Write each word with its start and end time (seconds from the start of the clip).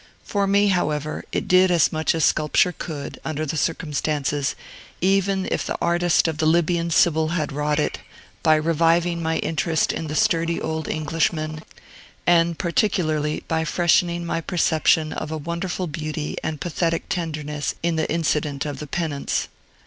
For 0.23 0.47
me, 0.47 0.69
however, 0.69 1.23
it 1.31 1.47
did 1.47 1.69
as 1.69 1.91
much 1.91 2.15
as 2.15 2.25
sculpture 2.25 2.73
could, 2.75 3.19
under 3.23 3.45
the 3.45 3.55
circumstances, 3.55 4.55
even 4.99 5.47
if 5.51 5.63
the 5.63 5.77
artist 5.79 6.27
of 6.27 6.39
the 6.39 6.47
Libyan 6.47 6.89
Sibyl 6.89 7.27
had 7.33 7.51
wrought 7.51 7.77
it, 7.77 7.99
by 8.41 8.55
reviving 8.55 9.21
my 9.21 9.37
interest 9.37 9.93
in 9.93 10.07
the 10.07 10.15
sturdy 10.15 10.59
old 10.59 10.87
Englishman, 10.87 11.61
and 12.25 12.57
particularly 12.57 13.43
by 13.47 13.63
freshening 13.63 14.25
my 14.25 14.41
perception 14.41 15.13
of 15.13 15.29
a 15.31 15.37
wonderful 15.37 15.85
beauty 15.85 16.35
and 16.43 16.59
pathetic 16.59 17.07
tenderness 17.07 17.75
in 17.83 17.95
the 17.95 18.11
incident 18.11 18.65
of 18.65 18.79
the 18.79 18.87
penance. 18.87 19.49